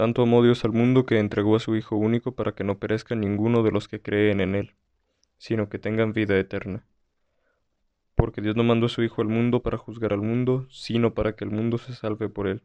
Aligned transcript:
Tanto 0.00 0.22
amó 0.22 0.42
Dios 0.42 0.64
al 0.64 0.72
mundo 0.72 1.04
que 1.04 1.18
entregó 1.18 1.56
a 1.56 1.60
su 1.60 1.76
Hijo 1.76 1.94
único 1.94 2.34
para 2.34 2.52
que 2.52 2.64
no 2.64 2.78
perezca 2.78 3.14
ninguno 3.14 3.62
de 3.62 3.70
los 3.70 3.86
que 3.86 4.00
creen 4.00 4.40
en 4.40 4.54
Él, 4.54 4.72
sino 5.36 5.68
que 5.68 5.78
tengan 5.78 6.14
vida 6.14 6.38
eterna. 6.38 6.86
Porque 8.14 8.40
Dios 8.40 8.56
no 8.56 8.64
mandó 8.64 8.86
a 8.86 8.88
su 8.88 9.02
Hijo 9.02 9.20
al 9.20 9.28
mundo 9.28 9.62
para 9.62 9.76
juzgar 9.76 10.14
al 10.14 10.22
mundo, 10.22 10.66
sino 10.70 11.12
para 11.12 11.36
que 11.36 11.44
el 11.44 11.50
mundo 11.50 11.76
se 11.76 11.92
salve 11.92 12.30
por 12.30 12.46
Él. 12.46 12.62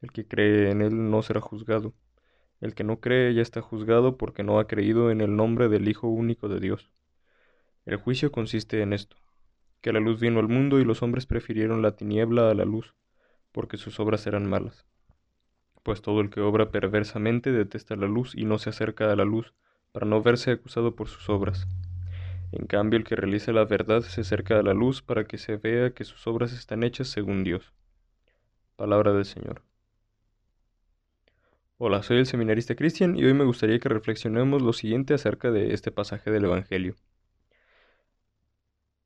El 0.00 0.10
que 0.10 0.26
cree 0.26 0.70
en 0.70 0.80
Él 0.80 1.10
no 1.10 1.20
será 1.20 1.42
juzgado. 1.42 1.92
El 2.62 2.74
que 2.74 2.82
no 2.82 2.98
cree 2.98 3.34
ya 3.34 3.42
está 3.42 3.60
juzgado 3.60 4.16
porque 4.16 4.42
no 4.42 4.58
ha 4.58 4.66
creído 4.66 5.10
en 5.10 5.20
el 5.20 5.36
nombre 5.36 5.68
del 5.68 5.86
Hijo 5.86 6.08
único 6.08 6.48
de 6.48 6.60
Dios. 6.60 6.90
El 7.84 7.96
juicio 7.96 8.32
consiste 8.32 8.80
en 8.80 8.94
esto, 8.94 9.18
que 9.82 9.92
la 9.92 10.00
luz 10.00 10.18
vino 10.18 10.40
al 10.40 10.48
mundo 10.48 10.80
y 10.80 10.84
los 10.86 11.02
hombres 11.02 11.26
prefirieron 11.26 11.82
la 11.82 11.94
tiniebla 11.94 12.48
a 12.48 12.54
la 12.54 12.64
luz, 12.64 12.94
porque 13.52 13.76
sus 13.76 14.00
obras 14.00 14.26
eran 14.26 14.48
malas 14.48 14.86
pues 15.84 16.02
todo 16.02 16.20
el 16.20 16.30
que 16.30 16.40
obra 16.40 16.70
perversamente 16.70 17.52
detesta 17.52 17.94
la 17.94 18.06
luz 18.06 18.34
y 18.34 18.46
no 18.46 18.58
se 18.58 18.70
acerca 18.70 19.12
a 19.12 19.14
la 19.14 19.24
luz, 19.24 19.52
para 19.92 20.06
no 20.06 20.20
verse 20.22 20.50
acusado 20.50 20.96
por 20.96 21.08
sus 21.08 21.28
obras. 21.28 21.68
En 22.50 22.66
cambio, 22.66 22.98
el 22.98 23.04
que 23.04 23.14
realiza 23.14 23.52
la 23.52 23.64
verdad 23.64 24.00
se 24.00 24.22
acerca 24.22 24.58
a 24.58 24.62
la 24.62 24.74
luz 24.74 25.02
para 25.02 25.24
que 25.24 25.38
se 25.38 25.56
vea 25.56 25.90
que 25.90 26.04
sus 26.04 26.26
obras 26.26 26.52
están 26.52 26.82
hechas 26.82 27.08
según 27.08 27.44
Dios. 27.44 27.72
Palabra 28.76 29.12
del 29.12 29.26
Señor. 29.26 29.62
Hola, 31.76 32.02
soy 32.02 32.18
el 32.18 32.26
seminarista 32.26 32.74
Cristian 32.74 33.16
y 33.18 33.24
hoy 33.24 33.34
me 33.34 33.44
gustaría 33.44 33.78
que 33.78 33.88
reflexionemos 33.88 34.62
lo 34.62 34.72
siguiente 34.72 35.12
acerca 35.12 35.50
de 35.50 35.74
este 35.74 35.90
pasaje 35.90 36.30
del 36.30 36.46
Evangelio. 36.46 36.94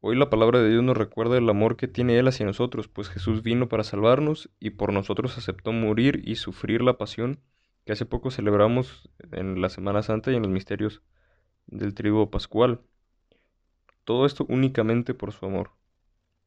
Hoy 0.01 0.15
la 0.15 0.31
palabra 0.31 0.61
de 0.61 0.71
Dios 0.71 0.85
nos 0.85 0.97
recuerda 0.97 1.39
el 1.39 1.49
amor 1.51 1.77
que 1.77 1.89
tiene 1.89 2.21
Él 2.21 2.29
hacia 2.29 2.47
nosotros, 2.47 2.87
pues 2.87 3.09
Jesús 3.09 3.43
vino 3.43 3.69
para 3.69 3.83
salvarnos 3.83 4.49
y 4.61 4.71
por 4.71 4.93
nosotros 4.93 5.37
aceptó 5.37 5.73
morir 5.73 6.23
y 6.25 6.37
sufrir 6.37 6.83
la 6.83 6.97
pasión 6.97 7.41
que 7.85 7.91
hace 7.91 8.07
poco 8.07 8.31
celebramos 8.31 9.11
en 9.33 9.61
la 9.61 9.69
Semana 9.69 10.05
Santa 10.05 10.31
y 10.31 10.37
en 10.37 10.43
los 10.43 10.53
misterios 10.53 11.03
del 11.67 11.95
trigo 11.95 12.31
pascual. 12.31 12.81
Todo 14.05 14.25
esto 14.25 14.47
únicamente 14.49 15.15
por 15.15 15.33
su 15.33 15.47
amor. 15.47 15.73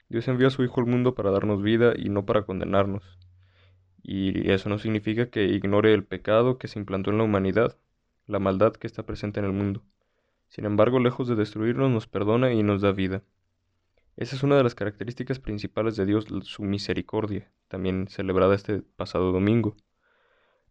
Dios 0.08 0.30
envió 0.30 0.48
a 0.48 0.52
su 0.52 0.64
Hijo 0.64 0.80
al 0.80 0.88
mundo 0.88 1.14
para 1.14 1.32
darnos 1.32 1.62
vida 1.62 1.92
y 1.98 2.08
no 2.08 2.26
para 2.26 2.44
condenarnos. 2.44 3.20
Y 4.02 4.50
eso 4.50 4.70
no 4.70 4.80
significa 4.80 5.30
que 5.30 5.44
ignore 5.44 5.94
el 5.94 6.06
pecado 6.06 6.58
que 6.58 6.70
se 6.70 6.80
implantó 6.80 7.12
en 7.12 7.18
la 7.18 7.26
humanidad, 7.26 7.78
la 8.28 8.40
maldad 8.40 8.72
que 8.72 8.88
está 8.88 9.04
presente 9.04 9.42
en 9.42 9.46
el 9.46 9.52
mundo. 9.52 9.84
Sin 10.48 10.64
embargo, 10.64 11.00
lejos 11.00 11.28
de 11.28 11.36
destruirnos, 11.36 11.92
nos 11.92 12.08
perdona 12.08 12.54
y 12.54 12.64
nos 12.64 12.82
da 12.82 12.94
vida. 12.94 13.24
Esa 14.18 14.36
es 14.36 14.44
una 14.44 14.58
de 14.58 14.64
las 14.64 14.76
características 14.76 15.40
principales 15.40 15.96
de 15.96 16.06
Dios, 16.06 16.26
su 16.44 16.64
misericordia, 16.64 17.52
también 17.68 18.08
celebrada 18.08 18.56
este 18.56 18.82
pasado 18.82 19.32
domingo. 19.32 19.76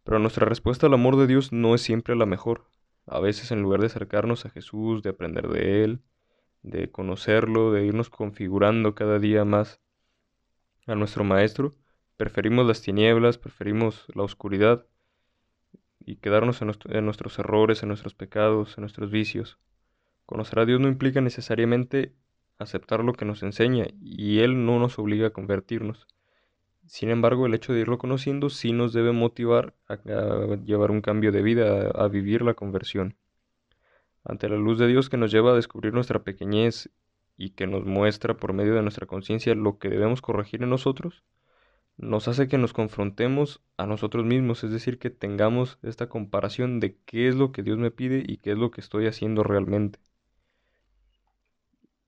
Pero 0.03 0.19
nuestra 0.19 0.45
respuesta 0.45 0.87
al 0.87 0.93
amor 0.93 1.17
de 1.17 1.27
Dios 1.27 1.51
no 1.51 1.75
es 1.75 1.81
siempre 1.81 2.15
la 2.15 2.25
mejor. 2.25 2.65
A 3.07 3.19
veces 3.19 3.51
en 3.51 3.61
lugar 3.61 3.79
de 3.79 3.87
acercarnos 3.87 4.45
a 4.45 4.49
Jesús, 4.49 5.01
de 5.01 5.09
aprender 5.09 5.47
de 5.47 5.83
Él, 5.83 6.01
de 6.61 6.91
conocerlo, 6.91 7.71
de 7.71 7.85
irnos 7.85 8.09
configurando 8.09 8.93
cada 8.93 9.19
día 9.19 9.43
más 9.43 9.81
a 10.85 10.95
nuestro 10.95 11.23
Maestro, 11.23 11.73
preferimos 12.17 12.67
las 12.67 12.81
tinieblas, 12.81 13.37
preferimos 13.37 14.05
la 14.13 14.23
oscuridad 14.23 14.85
y 15.99 16.17
quedarnos 16.17 16.61
en, 16.61 16.71
en 16.89 17.05
nuestros 17.05 17.39
errores, 17.39 17.81
en 17.81 17.89
nuestros 17.89 18.13
pecados, 18.13 18.77
en 18.77 18.81
nuestros 18.81 19.09
vicios. 19.09 19.57
Conocer 20.25 20.59
a 20.59 20.65
Dios 20.65 20.79
no 20.79 20.87
implica 20.87 21.21
necesariamente 21.21 22.13
aceptar 22.57 23.03
lo 23.03 23.13
que 23.13 23.25
nos 23.25 23.43
enseña 23.43 23.85
y 24.01 24.39
Él 24.39 24.65
no 24.65 24.79
nos 24.79 24.99
obliga 24.99 25.27
a 25.27 25.31
convertirnos. 25.31 26.07
Sin 26.85 27.09
embargo, 27.09 27.45
el 27.45 27.53
hecho 27.53 27.73
de 27.73 27.81
irlo 27.81 27.97
conociendo 27.97 28.49
sí 28.49 28.71
nos 28.71 28.93
debe 28.93 29.11
motivar 29.11 29.73
a, 29.87 29.97
llevar 30.65 30.91
un 30.91 31.01
cambio 31.01 31.31
de 31.31 31.41
vida, 31.41 31.89
a, 31.93 32.03
a 32.03 32.07
vivir 32.07 32.41
la 32.41 32.53
conversión. 32.53 33.15
Ante 34.23 34.49
la 34.49 34.57
luz 34.57 34.77
de 34.77 34.87
Dios 34.87 35.09
que 35.09 35.17
nos 35.17 35.31
lleva 35.31 35.51
a 35.51 35.55
descubrir 35.55 35.93
nuestra 35.93 36.23
pequeñez 36.23 36.89
y 37.37 37.51
que 37.51 37.65
nos 37.65 37.85
muestra 37.85 38.37
por 38.37 38.53
medio 38.53 38.75
de 38.75 38.81
nuestra 38.81 39.07
conciencia 39.07 39.55
lo 39.55 39.79
que 39.79 39.89
debemos 39.89 40.21
corregir 40.21 40.61
en 40.63 40.69
nosotros, 40.69 41.23
nos 41.97 42.27
hace 42.27 42.47
que 42.47 42.57
nos 42.57 42.73
confrontemos 42.73 43.61
a 43.77 43.85
nosotros 43.85 44.25
mismos, 44.25 44.63
es 44.63 44.71
decir, 44.71 44.97
que 44.97 45.09
tengamos 45.09 45.77
esta 45.83 46.09
comparación 46.09 46.79
de 46.79 46.97
qué 47.05 47.27
es 47.27 47.35
lo 47.35 47.51
que 47.51 47.63
Dios 47.63 47.77
me 47.77 47.91
pide 47.91 48.23
y 48.25 48.37
qué 48.37 48.51
es 48.51 48.57
lo 48.57 48.71
que 48.71 48.81
estoy 48.81 49.07
haciendo 49.07 49.43
realmente. 49.43 49.99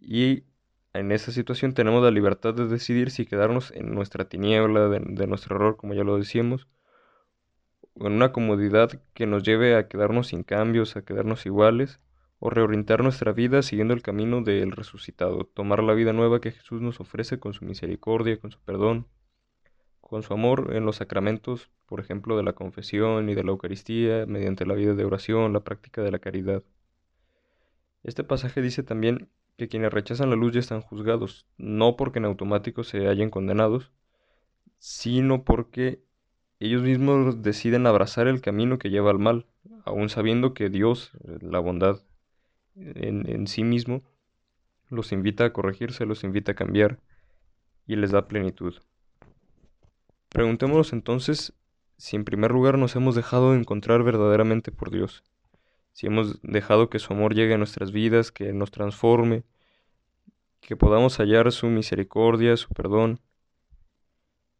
Y 0.06 0.44
en 0.92 1.14
esa 1.14 1.32
situación 1.32 1.74
tenemos 1.74 2.04
la 2.04 2.12
libertad 2.12 2.54
de 2.54 2.68
decidir 2.68 3.10
si 3.10 3.26
quedarnos 3.26 3.72
en 3.72 3.94
nuestra 3.96 4.26
tiniebla, 4.26 4.90
de, 4.90 5.28
nuestro 5.28 5.56
error, 5.56 5.78
como 5.78 5.94
ya 5.94 6.04
lo 6.04 6.18
decíamos, 6.18 6.68
o 7.94 8.08
en 8.08 8.14
una 8.14 8.34
comodidad 8.34 9.02
que 9.14 9.26
nos 9.26 9.44
lleve 9.44 9.76
a 9.78 9.88
quedarnos 9.88 10.28
sin 10.28 10.44
cambios, 10.44 10.98
a 10.98 11.04
quedarnos 11.04 11.46
iguales, 11.46 12.02
o 12.40 12.50
reorientar 12.50 13.02
nuestra 13.02 13.32
vida 13.32 13.62
siguiendo 13.62 13.94
el 13.94 14.02
camino 14.02 14.42
del 14.42 14.74
resucitado, 14.74 15.46
tomar 15.46 15.82
la 15.82 15.94
vida 15.94 16.12
nueva 16.12 16.42
que 16.42 16.52
Jesús 16.52 16.82
nos 16.82 17.00
ofrece 17.00 17.40
con 17.40 17.54
su 17.54 17.64
misericordia, 17.64 18.38
con 18.38 18.52
su 18.52 18.60
perdón, 18.60 19.08
con 20.02 20.22
su 20.22 20.34
amor 20.34 20.74
en 20.76 20.86
los 20.86 20.98
sacramentos, 20.98 21.70
por 21.86 22.02
ejemplo, 22.02 22.36
de 22.36 22.44
la 22.44 22.54
confesión 22.54 23.30
y 23.30 23.36
de 23.36 23.44
la 23.46 23.52
Eucaristía, 23.52 24.26
mediante 24.26 24.66
la 24.66 24.74
vida 24.74 24.96
de 24.96 25.06
oración, 25.06 25.54
la 25.54 25.64
práctica 25.64 26.02
de 26.02 26.12
la 26.12 26.20
caridad. 26.20 26.62
Este 28.04 28.26
pasaje 28.26 28.62
dice 28.62 28.84
también 28.84 29.30
que 29.64 29.70
quienes 29.70 29.94
rechazan 29.94 30.30
la 30.30 30.36
luz 30.36 30.52
ya 30.52 30.60
están 30.60 30.82
juzgados, 30.82 31.48
no 31.58 31.96
porque 31.96 32.20
en 32.20 32.26
automático 32.26 32.84
se 32.84 33.08
hayan 33.08 33.30
condenados, 33.30 33.94
sino 34.78 35.46
porque 35.46 36.04
ellos 36.60 36.82
mismos 36.82 37.42
deciden 37.42 37.88
abrazar 37.88 38.28
el 38.28 38.42
camino 38.42 38.78
que 38.78 38.90
lleva 38.90 39.12
al 39.12 39.20
mal, 39.20 39.46
aun 39.86 40.10
sabiendo 40.10 40.54
que 40.54 40.70
Dios, 40.70 41.12
la 41.40 41.60
bondad 41.60 42.02
en, 42.76 43.30
en 43.30 43.48
sí 43.48 43.64
mismo, 43.64 44.04
los 44.90 45.14
invita 45.14 45.46
a 45.46 45.54
corregirse, 45.54 46.06
los 46.06 46.26
invita 46.26 46.52
a 46.52 46.56
cambiar 46.56 47.00
y 47.88 47.96
les 47.96 48.12
da 48.12 48.28
plenitud. 48.28 48.76
Preguntémonos 50.28 50.92
entonces 50.92 51.54
si 51.96 52.18
en 52.18 52.26
primer 52.26 52.52
lugar 52.52 52.78
nos 52.78 52.98
hemos 52.98 53.16
dejado 53.16 53.54
de 53.54 53.60
encontrar 53.60 54.04
verdaderamente 54.04 54.74
por 54.74 54.92
Dios 54.92 55.24
si 55.94 56.08
hemos 56.08 56.42
dejado 56.42 56.90
que 56.90 57.00
su 57.00 57.14
amor 57.14 57.36
llegue 57.36 57.54
a 57.54 57.58
nuestras 57.58 57.92
vidas, 57.92 58.32
que 58.32 58.52
nos 58.52 58.72
transforme, 58.72 59.44
que 60.64 60.78
podamos 60.78 61.18
hallar 61.18 61.52
su 61.52 61.68
misericordia, 61.68 62.56
su 62.58 62.70
perdón, 62.70 63.20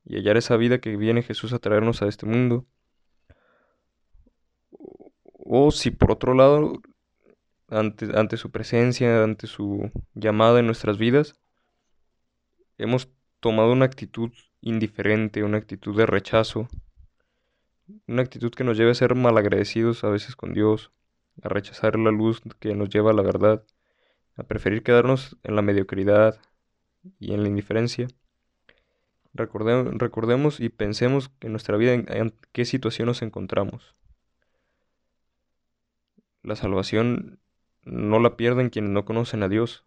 y 0.06 0.18
hallar 0.18 0.38
esa 0.38 0.58
vida 0.58 0.80
que 0.80 0.98
viene 0.98 1.24
Jesús 1.24 1.54
a 1.54 1.60
traernos 1.60 2.02
a 2.02 2.08
este 2.08 2.26
mundo. 2.26 2.66
O 5.46 5.72
si 5.72 5.92
por 5.92 6.12
otro 6.12 6.34
lado, 6.34 6.82
ante, 7.70 8.18
ante 8.18 8.38
su 8.38 8.52
presencia, 8.52 9.24
ante 9.24 9.48
su 9.48 9.92
llamada 10.14 10.60
en 10.60 10.66
nuestras 10.66 10.98
vidas, 10.98 11.40
hemos 12.78 13.10
tomado 13.40 13.72
una 13.72 13.86
actitud 13.86 14.32
indiferente, 14.62 15.44
una 15.44 15.58
actitud 15.58 15.98
de 15.98 16.06
rechazo, 16.06 16.68
una 18.08 18.22
actitud 18.22 18.52
que 18.52 18.64
nos 18.64 18.78
lleve 18.78 18.92
a 18.92 18.96
ser 18.96 19.16
malagradecidos 19.16 20.04
a 20.04 20.10
veces 20.10 20.36
con 20.36 20.54
Dios, 20.54 20.92
a 21.42 21.50
rechazar 21.50 21.98
la 21.98 22.12
luz 22.12 22.42
que 22.60 22.76
nos 22.76 22.90
lleva 22.90 23.12
a 23.12 23.14
la 23.14 23.22
verdad, 23.22 23.64
a 24.36 24.44
preferir 24.44 24.84
quedarnos 24.84 25.38
en 25.44 25.56
la 25.56 25.62
mediocridad 25.62 26.40
y 27.20 27.34
en 27.34 27.44
la 27.44 27.50
indiferencia. 27.50 28.08
recordemos 29.34 30.60
y 30.60 30.70
pensemos 30.70 31.32
en 31.42 31.52
nuestra 31.52 31.78
vida 31.78 31.94
en, 31.94 32.34
qué 32.52 32.66
situación 32.66 33.08
nos 33.08 33.22
encontramos. 33.22 33.96
La 36.42 36.56
salvación 36.56 37.40
no 37.84 38.20
la 38.20 38.36
pierden 38.38 38.70
quienes 38.70 38.92
no 38.92 39.06
conocen 39.06 39.44
a 39.44 39.50
Dios, 39.50 39.86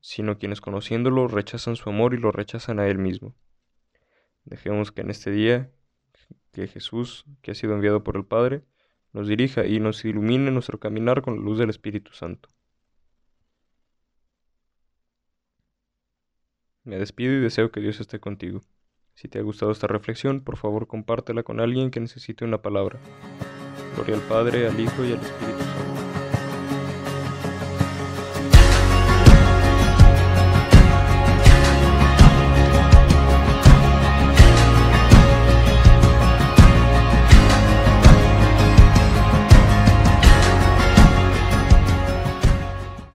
sino 0.00 0.38
quienes 0.38 0.60
conociéndolo 0.60 1.28
rechazan 1.28 1.76
su 1.76 1.90
amor 1.90 2.14
y 2.14 2.18
lo 2.18 2.32
rechazan 2.32 2.78
a 2.78 2.88
Él 2.88 2.98
mismo. 2.98 3.34
Dejemos 4.44 4.92
que 4.92 5.02
en 5.02 5.10
este 5.10 5.30
día, 5.30 5.70
que 6.52 6.66
Jesús, 6.66 7.26
que 7.42 7.50
ha 7.50 7.54
sido 7.54 7.74
enviado 7.74 8.02
por 8.02 8.16
el 8.16 8.24
Padre, 8.24 8.62
nos 9.12 9.28
dirija 9.28 9.66
y 9.66 9.80
nos 9.80 10.04
ilumine 10.04 10.50
nuestro 10.50 10.78
caminar 10.78 11.22
con 11.22 11.36
la 11.36 11.42
luz 11.42 11.58
del 11.58 11.70
Espíritu 11.70 12.12
Santo. 12.12 12.48
Me 16.84 16.98
despido 16.98 17.34
y 17.34 17.40
deseo 17.40 17.70
que 17.70 17.80
Dios 17.80 18.00
esté 18.00 18.20
contigo. 18.20 18.62
Si 19.14 19.28
te 19.28 19.38
ha 19.38 19.42
gustado 19.42 19.70
esta 19.70 19.86
reflexión, 19.86 20.40
por 20.40 20.56
favor 20.56 20.86
compártela 20.86 21.42
con 21.42 21.60
alguien 21.60 21.90
que 21.90 22.00
necesite 22.00 22.44
una 22.44 22.62
palabra. 22.62 22.98
Gloria 23.94 24.16
al 24.16 24.22
Padre, 24.22 24.66
al 24.66 24.80
Hijo 24.80 25.04
y 25.04 25.12
al 25.12 25.20
Espíritu. 25.20 25.69